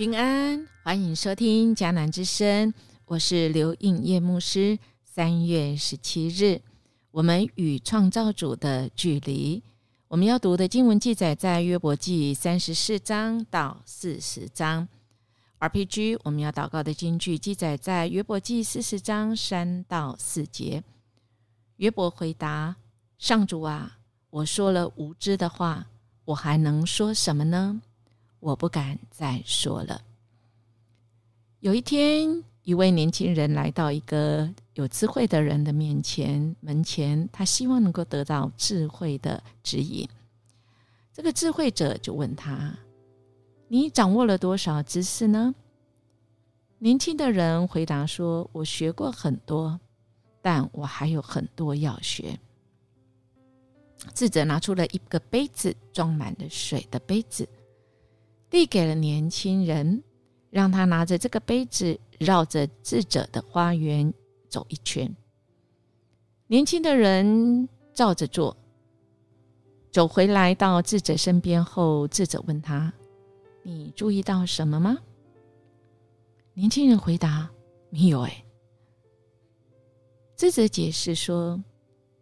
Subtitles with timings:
[0.00, 2.72] 平安，欢迎收听迦南之声，
[3.04, 4.78] 我是刘应叶牧师。
[5.04, 6.62] 三月十七日，
[7.10, 9.62] 我们与创造主的距离，
[10.08, 14.88] 我们要读的经文记载在约伯记三十四章到四十章。
[15.58, 20.82] RPG，我们要祷告的经句记载在约伯记四十章三到四节。
[21.76, 22.74] 约伯回答
[23.20, 23.98] ：“上主啊，
[24.30, 25.88] 我说了无知的话，
[26.24, 27.82] 我还能说什么呢？”
[28.40, 30.02] 我不敢再说了。
[31.60, 40.08] 有一天，一位年轻人来到一个有智慧的人的面前门前，他希望能够得到智慧的指引。
[41.12, 42.74] 这个智慧者就问他
[43.68, 45.54] ：“你掌握了多少知识呢？”
[46.78, 49.78] 年轻的人回答说：“我学过很多，
[50.40, 52.40] 但我还有很多要学。”
[54.14, 57.46] 智者拿出了一个杯子，装满了水的杯子。
[58.50, 60.02] 递给了年轻人，
[60.50, 64.12] 让他拿着这个杯子绕着智者的花园
[64.48, 65.14] 走一圈。
[66.48, 68.56] 年轻的人照着做，
[69.92, 72.92] 走回来到智者身边后，智者问他
[73.62, 74.98] ：“你注意到什么吗？”
[76.54, 77.48] 年轻人回答
[77.88, 78.44] ：“没有。”哎，
[80.36, 81.62] 智者解释说：“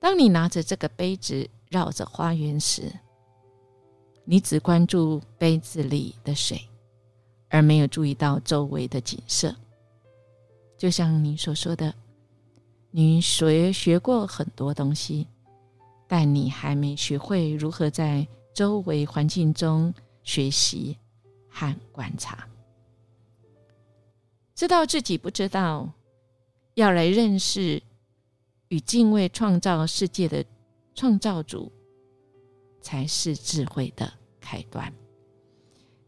[0.00, 2.92] 当你拿着这个杯子绕着花园时。”
[4.28, 6.60] 你只关注杯子里的水，
[7.48, 9.54] 而没有注意到周围的景色。
[10.76, 11.94] 就像你所说的，
[12.90, 15.28] 你学学过很多东西，
[16.08, 20.98] 但你还没学会如何在周围环境中学习
[21.48, 22.48] 和观察。
[24.56, 25.88] 知道自己不知道，
[26.74, 27.80] 要来认识
[28.68, 30.44] 与敬畏创造世界的
[30.96, 31.70] 创造主。
[32.86, 34.92] 才是智慧的开端。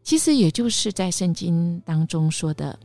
[0.01, 2.79] 其实，也就是在圣经当中说的，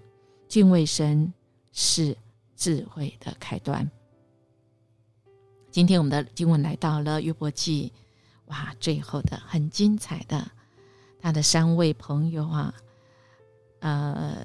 [0.48, 1.32] 敬畏神
[1.70, 2.16] 是
[2.56, 3.88] 智慧的开端。
[5.70, 7.92] 今天我们的经文来到了约伯记，
[8.46, 10.44] 哇，最后的很精彩的，
[11.20, 12.74] 他的三位朋友啊，
[13.78, 14.44] 呃，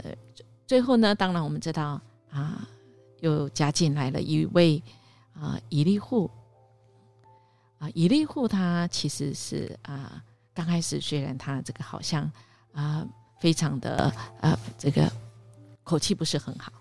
[0.68, 2.00] 最后呢，当然我们知道
[2.30, 2.70] 啊，
[3.22, 4.80] 又加进来了一位
[5.34, 6.30] 啊，以利户。
[7.80, 10.22] 啊，以利户他其实是啊，
[10.54, 12.30] 刚开始虽然他这个好像
[12.74, 13.08] 啊，
[13.40, 15.12] 非常的呃，这个
[15.84, 16.72] 口气不是很好，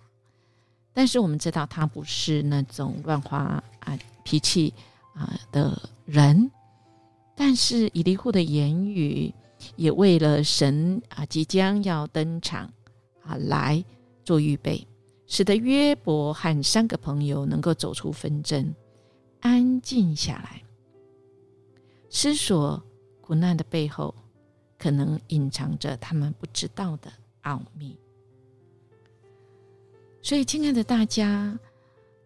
[0.92, 4.74] 但是我们知道他不是那种乱花啊脾气
[5.14, 6.50] 啊的人，
[7.36, 9.32] 但是以利户的言语
[9.76, 12.68] 也为了神啊即将要登场
[13.24, 13.84] 啊来
[14.24, 14.84] 做预备，
[15.28, 18.74] 使得约伯和三个朋友能够走出纷争，
[19.40, 20.60] 安静下来。
[22.10, 22.82] 思索
[23.20, 24.14] 苦难的背后，
[24.78, 27.98] 可能隐藏着他们不知道的奥秘。
[30.22, 31.58] 所以，亲爱的大家，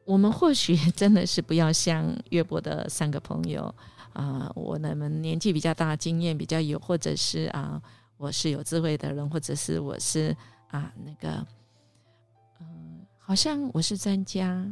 [0.04, 3.72] 我们或许真的是不要像约伯的三个朋友
[4.12, 7.80] 啊，我们年纪比较大，经验比较有，或者是啊，
[8.16, 10.34] 我是有智慧的人，或者是我是
[10.68, 11.46] 啊那个，
[12.60, 14.66] 嗯，好像我是专家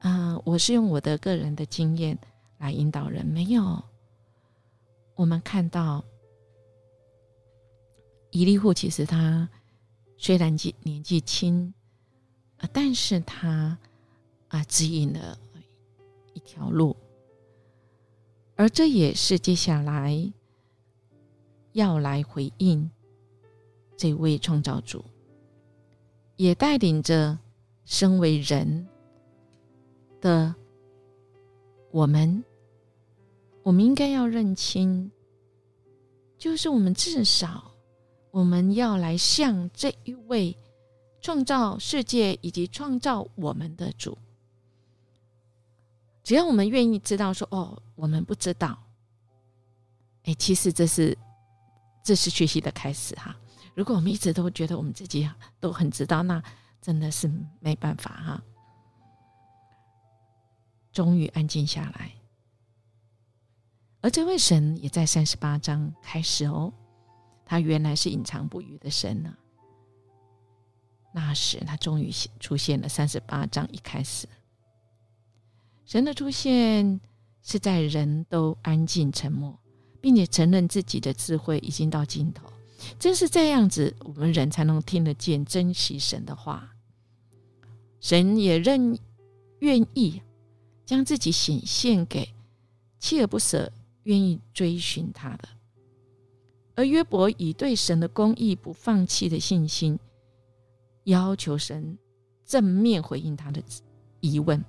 [0.00, 2.18] 啊，我是用我的个人的经验。
[2.58, 3.82] 来引导人，没有。
[5.14, 6.04] 我们看到
[8.30, 9.48] 伊利户，其实他
[10.16, 11.72] 虽然纪年纪轻，
[12.58, 13.78] 啊，但是他
[14.48, 15.38] 啊指引了
[16.34, 16.96] 一条路，
[18.54, 20.32] 而这也是接下来
[21.72, 22.88] 要来回应
[23.96, 25.04] 这位创造主，
[26.36, 27.38] 也带领着
[27.84, 28.86] 身为人
[30.20, 30.54] 的
[31.90, 32.44] 我们。
[33.64, 35.10] 我们应该要认清，
[36.38, 37.70] 就是我们至少
[38.30, 40.56] 我们要来向这一位
[41.20, 44.16] 创造世界以及创造我们的主。
[46.22, 48.82] 只要我们愿意知道，说哦，我们不知道，
[50.22, 51.18] 哎，其实这是
[52.02, 53.36] 这是学习的开始哈。
[53.74, 55.28] 如果我们一直都觉得我们自己
[55.60, 56.42] 都很知道，那
[56.80, 57.30] 真的是
[57.60, 58.42] 没办法哈。
[60.98, 62.10] 终于安静下来。
[64.00, 66.72] 而这位神也在三十八章开始哦，
[67.44, 69.32] 他原来是隐藏不语的神呢。
[71.14, 72.10] 那时他终于
[72.40, 72.88] 出现了。
[72.88, 74.26] 三十八章一开始，
[75.84, 77.00] 神的出现
[77.42, 79.56] 是在人都安静沉默，
[80.00, 82.52] 并且承认自己的智慧已经到尽头。
[82.98, 86.74] 正是这样子，我们人才能听得见、珍惜神的话。
[88.00, 88.98] 神也认
[89.60, 90.20] 愿意
[90.88, 92.26] 将自己显现给
[92.98, 93.70] 锲而不舍。
[94.04, 95.46] 愿意追寻他的，
[96.74, 99.98] 而约伯以对神的公义不放弃的信心，
[101.04, 101.98] 要求神
[102.42, 103.62] 正面回应他的
[104.20, 104.64] 疑问。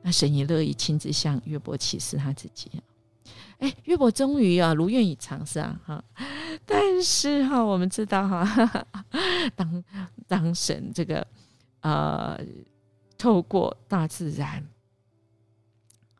[0.00, 2.70] 那神也乐意亲自向约伯启示他自己。
[3.58, 6.02] 哎，约伯终于啊如愿以偿是啊哈，
[6.64, 8.86] 但是哈我们知道哈，
[9.54, 9.84] 当
[10.26, 11.26] 当神这个
[11.80, 12.40] 呃
[13.18, 14.66] 透过大自然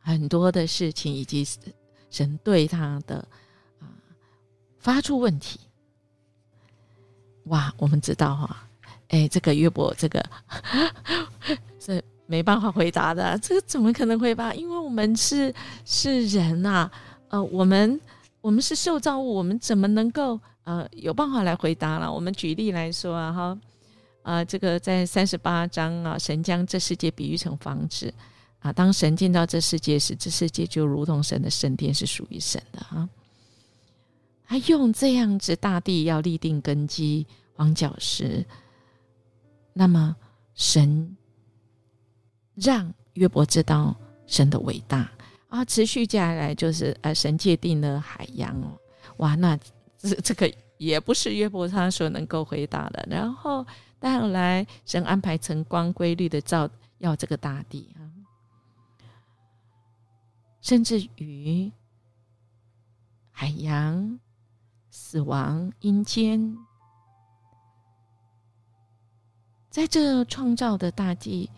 [0.08, 1.46] 很多的事情，以及
[2.08, 3.16] 神对他的
[3.78, 3.84] 啊
[4.78, 5.60] 发出问题，
[7.44, 8.68] 哇，我们知道哈，
[9.08, 10.24] 哎，这个约伯这个
[11.78, 14.54] 是没办法回答的，这个怎么可能会吧？
[14.54, 16.90] 因为我们是是人呐。
[17.28, 18.00] 呃，我们
[18.40, 22.10] 我们是受造物，我们怎么能够呃有办法来回答了？
[22.10, 23.58] 我们举例来说啊，哈，
[24.22, 28.10] 啊，这个在三十八章啊，神将这世界比喻成房子
[28.60, 33.08] 啊，当神进到这世界时，这世界就如同神的圣殿，是属于神的哈。
[34.46, 38.44] 他用这样子，大地要立定根基，黄角石，
[39.72, 40.16] 那么
[40.54, 41.16] 神
[42.54, 43.94] 让约伯知道
[44.26, 45.10] 神的伟大。
[45.48, 48.78] 啊，持续下来就是呃，神界定了海洋哦，
[49.18, 49.58] 哇，那
[49.96, 53.06] 这这个也不是约伯他所能够回答的。
[53.08, 53.66] 然后，
[53.98, 56.68] 当来神安排晨光规律的照
[56.98, 58.04] 耀这个大地啊，
[60.68, 61.72] 甚至于
[63.30, 64.20] 海洋、
[64.90, 66.58] 死亡、阴间，
[69.70, 71.48] 在这创造的大地。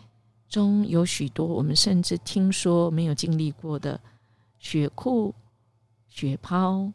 [0.47, 3.99] 中有许多我们甚至听说没有经历过的
[4.59, 5.35] 雪库、
[6.07, 6.89] 雪泡、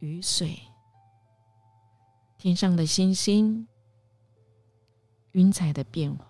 [0.00, 0.58] 雨水、
[2.36, 3.64] 天上的星星、
[5.30, 6.29] 云彩的变化。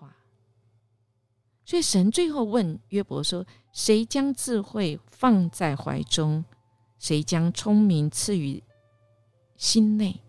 [1.71, 6.43] 所以神最后问约伯说：“谁将智慧放在怀中？
[6.99, 8.61] 谁将聪明赐予
[9.55, 10.19] 心内？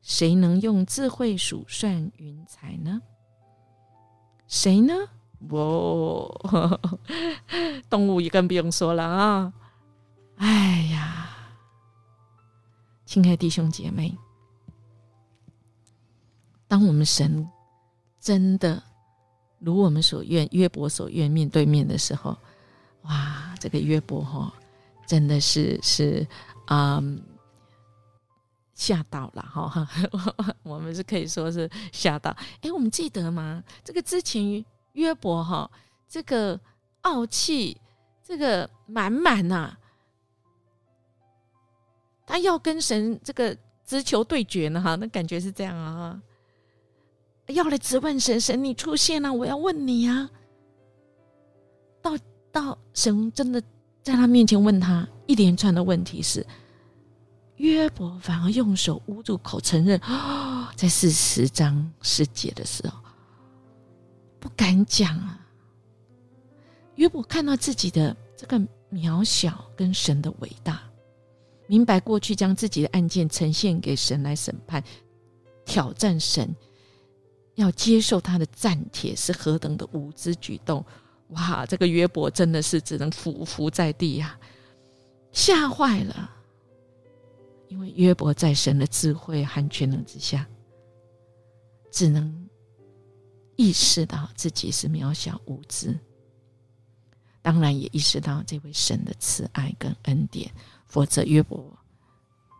[0.00, 3.02] 谁能用智慧数算云彩呢？”
[4.46, 4.94] 谁呢？
[5.50, 6.80] 我
[7.90, 9.52] 动物也更不用说了啊！
[10.36, 11.28] 哎呀，
[13.04, 14.16] 亲爱弟兄姐妹，
[16.68, 17.50] 当我们神
[18.20, 18.80] 真的
[19.58, 22.36] 如我们所愿、约伯所愿面对面的时候，
[23.02, 24.52] 哇，这个约伯哈，
[25.06, 26.26] 真的是是
[26.66, 27.02] 啊。
[28.74, 29.88] 吓到了哈，
[30.62, 32.30] 我们是可以说是吓到。
[32.60, 33.60] 哎，我们记得吗？
[33.82, 35.68] 这个之前约伯哈，
[36.08, 36.60] 这个
[37.00, 37.76] 傲气，
[38.22, 39.76] 这个满满呐，
[42.24, 46.22] 他要跟神这个直球对决呢哈，那感觉是这样啊，哈
[47.48, 50.30] 要来质问神，神你出现了，我要问你啊。
[52.00, 52.16] 到
[52.52, 53.62] 到神真的
[54.02, 56.46] 在他面前问他一连串的问题是。
[57.56, 60.00] 约伯反而用手捂住口，承认
[60.76, 62.96] 在四十章世节的时候
[64.38, 65.44] 不敢讲啊。
[66.94, 68.60] 约伯看到自己的这个
[68.92, 70.80] 渺小跟神的伟大，
[71.66, 74.80] 明白过去将自己的案件呈现给神来审判，
[75.64, 76.54] 挑战神
[77.58, 80.84] 要接受他的战帖是何等的无知举动。
[81.30, 84.38] 哇，这个约伯真的是只能伏伏在地呀，
[85.32, 86.30] 吓坏了。
[87.68, 90.46] 因为约伯在神的智慧和全能之下，
[91.90, 92.48] 只能
[93.56, 95.98] 意识到自己是渺小无知，
[97.42, 100.48] 当然也意识到这位神的慈爱跟恩典，
[100.86, 101.76] 否则约伯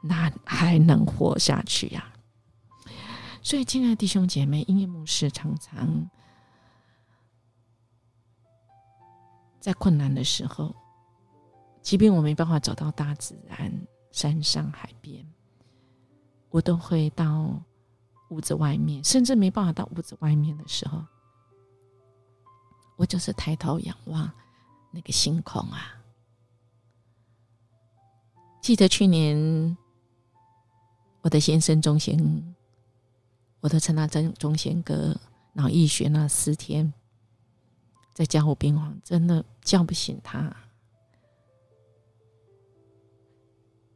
[0.03, 2.13] 哪还能活下去呀？
[3.49, 6.07] 所以，亲爱的弟兄姐妹，音乐牧师常常
[9.59, 10.77] 在困难的时候，
[11.81, 13.73] 即便我没办法走到大自然。
[14.13, 15.25] 山上海边，
[16.51, 17.59] 我都会到
[18.29, 21.03] 屋子外面，甚至没办法到屋子外面的时候，
[22.97, 24.31] 我就是抬头仰望
[24.91, 25.97] 那个星空啊！
[28.61, 29.75] 记得去年
[31.23, 32.19] 我的先生钟贤，
[33.61, 35.15] 我都称他钟钟贤哥，
[35.53, 36.93] 脑溢血那四天，
[38.15, 40.55] 在加护病房，真的叫不醒他。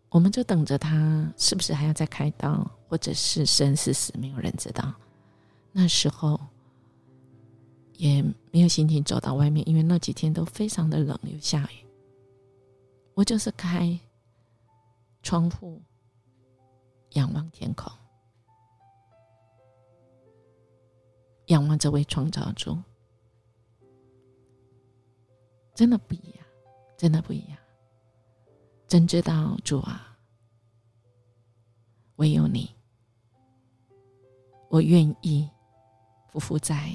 [0.09, 4.92] 我们就等着他是不是还要再开刀，或者是生是死，没有人知道。
[5.73, 6.38] 那时候
[7.95, 11.87] 也没有心情走到外面，因为那几天都非常的冷，又下雨。
[13.14, 13.99] 我就是开
[15.23, 15.81] 窗户，
[17.12, 17.90] 仰望天空，
[21.46, 22.78] 仰望这位创造主，
[25.75, 26.46] 真的不一样，
[26.96, 27.58] 真的不一样。
[28.87, 30.18] 真知道主啊，
[32.16, 32.70] 唯有你。
[34.68, 35.49] 我愿意
[36.32, 36.94] 匍匐在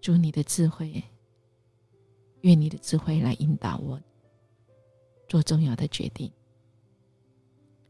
[0.00, 1.02] 主你的智慧，
[2.40, 4.00] 愿你的智慧来引导我
[5.28, 6.30] 做重要的决定。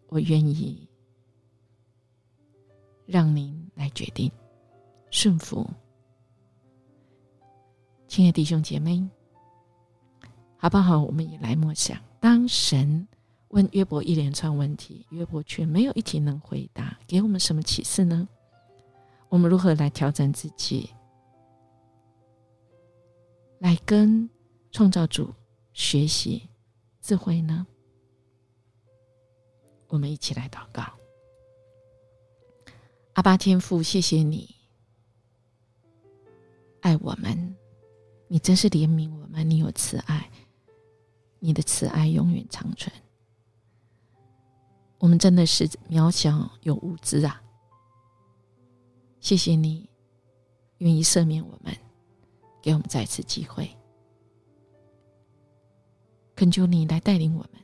[0.09, 0.87] 我愿意
[3.07, 4.31] 让您来决定，
[5.15, 5.65] 顺服。
[8.09, 9.09] 亲爱的弟兄姐妹，
[10.57, 11.01] 好不好？
[11.01, 13.07] 我们也来默想：当神
[13.49, 18.29] 问约伯一连串问题，约伯却没有一题能回答，给我们什么启示呢？
[19.29, 20.91] 我们如何来调整自己，
[23.61, 24.29] 来跟
[24.73, 25.33] 创造主
[25.73, 26.49] 学习
[27.01, 27.65] 智慧呢？
[29.87, 30.83] 我们一起来祷告：
[33.13, 34.54] 阿巴天父，谢谢你
[36.85, 37.57] 爱我们。
[38.29, 40.31] 你真是怜悯我们，你有慈爱，
[41.39, 42.95] 你的慈爱永远长存。
[44.99, 47.43] 我们真的是渺小有无知啊！
[49.21, 49.89] 谢谢你
[50.79, 51.75] 愿意赦免我们，
[52.61, 53.71] 给我们再次机会，
[56.35, 57.63] 恳求你来带领我们，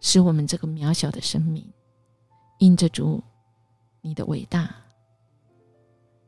[0.00, 1.64] 使我们这个渺小的生命
[2.58, 3.22] 因着主
[4.00, 4.81] 你的伟大。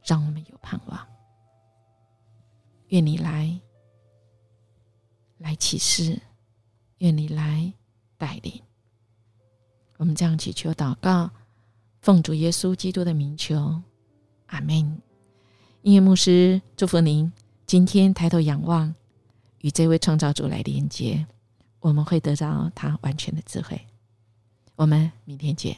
[0.04, 1.06] 让我们有盼望。
[2.88, 3.58] 愿你来，
[5.38, 6.20] 来启示；
[6.98, 7.72] 愿你来
[8.16, 8.62] 带领。
[9.96, 11.30] 我们这样祈求祷告，
[12.00, 13.82] 奉主耶稣基督的名求，
[14.46, 15.00] 阿门。
[15.82, 17.32] 音乐牧师祝福您。
[17.66, 18.94] 今天抬头仰望，
[19.60, 21.26] 与这位创造主来连接，
[21.80, 23.80] 我们会得到他完全的智慧。
[24.76, 25.74] 我们明天见。